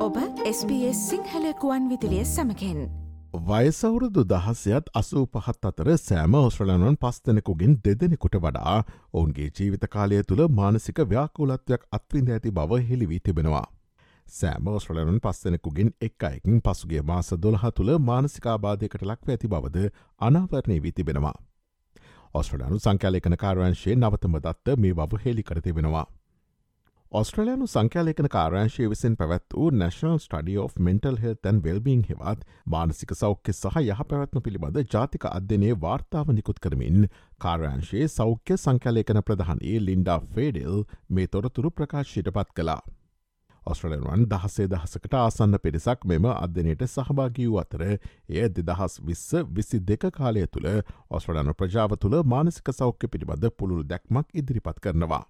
ඔබ 0.00 0.14
SBS 0.48 1.00
සිංහලකුවන් 1.08 1.88
විදිලිය 1.88 2.22
සමකෙන් 2.24 2.78
වයසවුරුදු 3.48 4.22
දහසයත් 4.24 4.86
අසූ 5.00 5.24
පහත් 5.26 5.68
අතර 5.70 5.88
සෑම 5.96 6.36
ඔස්ට්‍රලනුවන් 6.38 6.94
පස් 7.02 7.18
දෙනෙකුගෙන් 7.26 7.74
දෙදෙනෙකුට 7.84 8.38
වඩා 8.38 8.76
ඔවුන්ගේ 9.12 9.48
ජීවිත 9.50 9.84
කාලය 9.86 10.22
තුළ 10.22 10.42
මානසික 10.50 11.02
ව්‍යාකූලත්වයක් 11.10 11.84
අත්විඳ 11.92 12.30
ඇති 12.30 12.52
බව 12.52 12.78
හෙළිවී 12.88 13.20
තිබෙනවා. 13.20 13.66
සෑම 14.26 14.70
ඔස්ට්‍රලනුන් 14.70 15.18
පස්සෙනෙකුගෙන් 15.18 15.92
එක් 16.00 16.24
අයකින් 16.24 16.62
පසුගේ 16.62 17.02
මාස 17.02 17.28
දොළහ 17.38 17.66
තුළ 17.74 17.92
මානසිකාබාධයකට 18.02 19.04
ලක්ව 19.04 19.34
ඇති 19.36 19.48
බවද 19.48 19.84
අනාවරණය 20.20 20.78
වී 20.82 20.92
තිබෙනවා. 20.92 21.34
ඔස්ට්‍රලයානු 22.34 22.78
සංකෑලේකන 22.78 23.36
කාරවංශයේ 23.36 23.96
නවතම 23.96 24.40
දත්ත 24.40 24.78
මේ 24.78 24.94
බව 24.94 25.22
හෙළි 25.26 25.42
කරතිබෙනවා. 25.42 26.06
ඔස්ට්‍රලයානු 27.12 27.66
සංකෑලේකන 27.66 28.26
කාරංශය 28.32 28.84
විසින් 28.90 29.14
පැවැත් 29.20 29.54
වූ 29.54 29.70
National 29.72 30.18
Study 30.18 30.52
of 30.56 30.74
Mental 30.78 31.16
Health 31.16 31.46
and 31.50 31.64
Wellbeing 31.64 32.04
හෙවත් 32.10 32.44
මානසික 32.66 33.14
සෞඛ්‍ය 33.20 33.52
සහ 33.52 33.80
යහ 33.80 34.04
පැවැත්ම 34.10 34.42
පිළිබඳ 34.44 34.78
ජාතික 34.92 35.26
අධ්‍යනය 35.30 35.72
වාර්තාව 35.84 36.30
නිකුත් 36.36 36.60
කරමින් 36.66 37.08
කාරංශයේ 37.38 38.06
සෞඛ්‍ය 38.08 38.58
සංකෑලේකන 38.58 39.18
ප්‍රධානයේ 39.22 39.80
ලින්ඩා 39.86 40.16
ෆේඩෙල් 40.36 40.78
මේ 41.10 41.26
තොරතුරු 41.26 41.72
ප්‍රකාශයට 41.72 42.30
පත් 42.30 42.56
කලා. 42.60 42.78
ඔස්ට්‍රලයනුවන් 43.62 44.22
දහසේ 44.28 44.68
දහසකට 44.68 45.18
ආසන්න 45.22 45.60
පිරිසක් 45.66 46.06
මෙම 46.06 46.30
අධ්‍යනයට 46.30 46.86
සහභාගී 46.86 47.48
වූ 47.48 47.60
අතර 47.64 47.84
එය 47.88 48.46
දෙදහස් 48.52 49.00
විස්ස 49.02 49.26
විසි 49.50 49.82
දෙක 49.82 50.08
කාලය 50.12 50.46
තුළ 50.48 50.70
ඔස්ට්‍රලයනු 51.10 51.58
ප්‍රජාව 51.58 51.98
තුළ 51.98 52.18
මානසික 52.36 52.74
සෞඛ්‍ය 52.78 53.12
පිළිබඳ 53.12 53.50
පුළුල් 53.58 53.84
දැක්මක් 53.84 54.34
ඉදිරිපත් 54.34 54.82
කරනවා. 54.86 55.22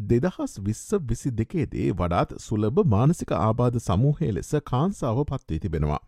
දෙදහස් 0.00 0.52
විස්ස 0.60 0.90
විසි 1.02 1.30
දෙකේදේ 1.32 1.88
වඩාත් 1.92 2.34
සුලභ 2.40 2.84
මානසික 2.86 3.32
ආබාධ 3.36 3.78
සමූහය 3.80 4.28
ලෙස 4.32 4.50
කාන්සාාව 4.64 5.24
පත්වී 5.24 5.60
තිබෙනවා. 5.60 6.00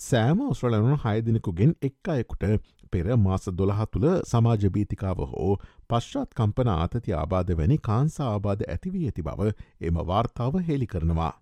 සෑම 0.00 0.40
ඔස්ට්‍රලයනු 0.42 0.96
හයදිනෙකුගෙන් 0.98 1.72
එක් 1.82 2.08
අයෙකුට 2.08 2.44
පෙර 2.92 3.16
මාස 3.18 3.44
දොළහ 3.52 3.80
තුළ 3.92 4.08
සමාජබීතිකාව 4.24 5.22
හෝ 5.30 5.52
පශ්චාත් 5.88 6.30
කම්පන 6.34 6.70
ආතති 6.70 7.14
ආබාධ 7.14 7.52
වැනි 7.54 7.78
කාන්සා 7.82 8.28
ආබාධ 8.28 8.66
ඇතිවී 8.66 9.06
ඇති 9.06 9.22
බව 9.22 9.52
එම 9.82 10.02
වාර්තාව 10.10 10.60
හෙළි 10.68 10.86
කරනවා. 10.86 11.32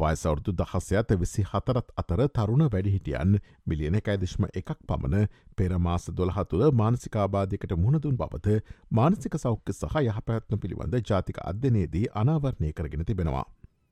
වයසවුරදු 0.00 0.54
දහස්සයත 0.54 1.14
විසි 1.20 1.44
හතරත් 1.44 1.94
අතර 1.96 2.22
තරුණ 2.30 2.64
වැඩිහිටියන් 2.66 3.38
මිලියන 3.66 4.00
කයිදිශ්ම 4.00 4.48
එකක් 4.52 4.74
පමණ 4.86 5.28
පෙරමාස 5.56 6.10
දොළහ 6.14 6.42
තුළ 6.50 6.66
මානසිකාබාධයකට 6.74 7.76
මුණදුන් 7.76 8.16
බවත 8.16 8.58
මානසික 8.92 9.38
සෞඛ්‍ය 9.38 9.72
සහ 9.74 9.96
යහපැත්ම 10.02 10.58
පිළිබඳ 10.58 11.00
ජාතික 11.04 11.40
අධ්‍යනයේදී 11.44 12.06
අනාවරණය 12.14 12.72
කරගෙන 12.72 13.04
තිබෙනවා. 13.04 13.46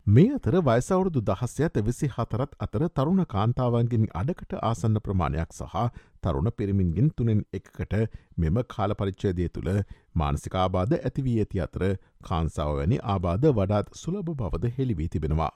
මේ 0.07 0.29
අතර 0.35 0.55
වයසවුරුදු 0.63 1.21
දහස්යත 1.23 1.75
විසි 1.83 2.09
හතරත් 2.09 2.53
අතර 2.67 2.85
තරුණ 2.91 3.25
කාන්තාවන්ගෙන් 3.27 4.07
අඩකට 4.15 4.55
ආසන්න 4.63 5.01
ප්‍රමාණයක් 5.05 5.53
සහ 5.53 5.75
තරුණ 6.23 6.51
පිරිමින්ගෙන් 6.57 7.11
තුනෙන් 7.13 7.43
එකකට 7.53 7.95
මෙම 8.37 8.63
කාලපරිච්චයදය 8.71 9.49
තුළ 9.51 9.71
මානසිකාබාධ 10.17 10.99
ඇතිවී 10.99 11.39
ඇති 11.41 11.65
අතර 11.67 11.85
කාන්සාාව 12.25 12.77
වැනි 12.79 13.05
ආබාධ 13.07 13.49
වඩාත් 13.55 13.97
සුලභ 14.03 14.31
බවද 14.35 14.77
හෙළිවී 14.77 15.15
තිබෙනවා. 15.15 15.53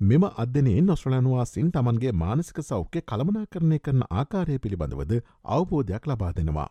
මෙම 0.00 0.22
අධ්‍යනයෙන් 0.24 0.86
නොස්්‍රලනුවාසින් 0.86 1.66
තමන්ගේ 1.70 2.12
මානසික 2.14 2.58
සෞඛ්‍ය 2.62 3.00
කළමනා 3.02 3.42
කරණය 3.46 3.78
කරන 3.78 4.04
ආකාරය 4.10 4.54
පිළිබඳවද 4.58 5.12
අවබෝධයක් 5.46 6.06
ලබා 6.06 6.30
දෙනවා. 6.32 6.68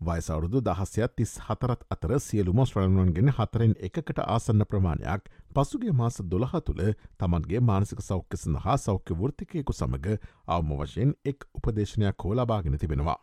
වයිසවුරුදු 0.00 0.60
දහස්යත් 0.60 1.14
තිස් 1.16 1.32
හතරත් 1.40 1.86
අතර 1.90 2.12
සියලුම 2.18 2.60
ස්්‍රලනුවන්ගෙන 2.64 3.32
හතරෙන් 3.32 3.72
එකකට 3.80 4.20
ආසන්න 4.26 4.66
ප්‍රමාණයක් 4.66 5.32
පසුගේ 5.54 5.94
මාස 5.94 6.20
දොළහ 6.26 6.54
තුළ 6.62 6.84
තමන්ගේ 7.18 7.62
මානසික 7.62 8.02
සෞඛ්‍ය 8.02 8.36
සඳහා 8.36 8.76
සෞඛ්‍ය 8.78 9.16
වෘතිකයකු 9.16 9.72
සමඟ 9.72 10.20
අවම 10.48 10.76
වශයෙන් 10.76 11.16
එක් 11.24 11.48
උපදේශනයක් 11.54 12.22
හෝ 12.22 12.34
ලබාගෙන 12.34 12.78
තිබෙනවා. 12.78 13.18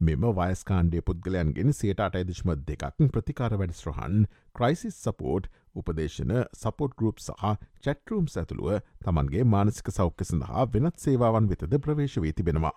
මෙම 0.00 0.24
වයස්කාන්ඩේ 0.32 1.02
පුද්ගලයන්ගෙන් 1.02 1.72
සයට 1.72 2.00
අටයිදිශ්ම 2.00 2.50
දෙකක් 2.62 3.04
ප්‍රතිකාර 3.10 3.54
වැඩස්්‍රහන් 3.60 4.26
ක්‍රයිසිස් 4.54 4.98
සපෝට් 5.02 5.48
උපදේශන 5.74 6.32
සපෝට් 6.54 6.96
ගරුප් 6.96 7.20
සහ 7.20 7.54
චැටරුම් 7.84 8.26
ඇතුළුව 8.34 8.82
තමන්ගේ 9.04 9.46
මානසික 9.46 9.88
සෞඛ්‍ය 9.90 10.24
සඳහා 10.24 10.66
වෙනත් 10.74 10.98
සේවාවන් 10.98 11.48
වෙතද 11.48 11.78
ප්‍රවේශ 11.78 12.18
වී 12.18 12.32
තිබෙනවා. 12.32 12.74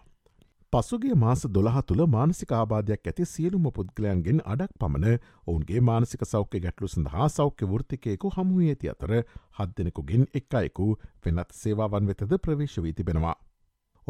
පසුගේ 0.73 1.15
මාස 1.15 1.43
දොළහ 1.49 1.77
තුළ 1.87 2.05
මානසික 2.07 2.51
ආබාධයක් 2.53 3.07
ඇති 3.07 3.25
සියලුම 3.25 3.67
පුද්ගලයන්ගෙන් 3.75 4.41
අඩක් 4.45 4.73
පමණ 4.79 5.15
ඔවුන්ගේ 5.47 5.81
මානසික 5.81 6.25
සෞඛ්‍ය 6.25 6.63
ගැටලු 6.65 6.87
සඳහා 6.87 7.29
සෞඛ්‍ය 7.31 7.69
වෘතිකයකු 7.71 8.33
හමුවේ 8.35 8.71
ඇති 8.73 8.91
අතර 8.91 9.13
හත් 9.57 9.69
දෙනෙකුගෙන් 9.77 10.27
එක් 10.33 10.59
අයෙකු 10.59 10.89
වෙනත් 11.25 11.55
සේවාවන් 11.61 12.11
වෙතද 12.11 12.35
ප්‍රවේශ 12.39 12.77
වී 12.85 12.93
තිබෙනවා. 12.93 13.37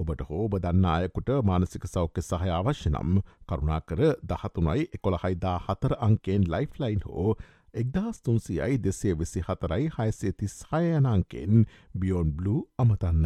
ඔබට 0.02 0.26
හෝ 0.30 0.42
ඔබ 0.46 0.58
දන්න 0.64 0.90
අයකුට 0.94 1.30
මානසික 1.44 1.88
සෞඛ්‍ය 1.94 2.24
සහය 2.24 2.50
අවශ්‍ය 2.58 2.90
නම් 2.92 3.22
කරුණා 3.48 3.80
කර 3.82 4.02
දහතුනයි 4.24 4.90
එකොළහයිදා 4.98 5.58
හතර 5.68 5.98
අංකෙන් 6.08 6.50
ලයිෆ්ලයින් 6.54 7.06
හෝ 7.08 7.30
එක්දහස් 7.74 8.22
තුන්සියයි 8.22 8.82
දෙසේ 8.84 9.14
විසි 9.14 9.46
හතරයි 9.48 9.92
හයසේ 9.98 10.34
තිස් 10.34 10.58
හයනංකෙන් 10.72 11.66
බියෝන් 12.00 12.34
බ්ලු 12.34 12.58
අමතන්න. 12.78 13.26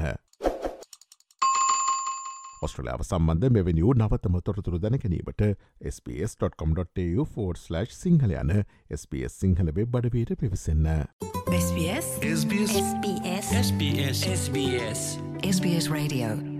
ඔස්ට්‍රලයාාව 2.63 3.03
සම්බන්ධ 3.03 3.51
මෙවැනි 3.51 3.83
වූ 3.83 3.95
නවතම 3.95 4.37
තොරතුරු 4.49 4.79
දැනැනීමට 4.85 5.43
ps.com.tu4/ 6.05 7.85
සිංහල 7.97 8.35
යන 8.37 8.55
SBS 8.99 9.39
සිංහල 9.43 9.75
වෙබ් 9.75 9.91
බඩවීට 9.97 10.39
පිවිසන්න. 10.39 10.89
SBS 11.51 12.09
SBS 12.31 12.79
SBS 13.59 14.25
SBS 14.31 15.05
SBS 15.51 15.91
Radio 15.91 16.52